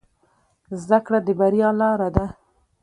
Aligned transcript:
زده 0.81 0.99
کړه 1.05 1.19
د 1.23 1.27
بریا 1.39 1.69
لاره 1.79 2.09
ده 2.15 2.25